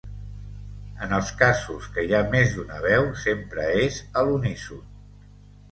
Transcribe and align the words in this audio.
En 1.07 1.13
els 1.17 1.29
casos 1.41 1.89
que 1.97 2.07
hi 2.07 2.15
ha 2.15 2.23
més 2.33 2.57
d'una 2.57 2.81
veu, 2.87 3.07
sempre 3.27 3.69
és 3.87 4.03
a 4.23 4.27
l'uníson. 4.29 4.87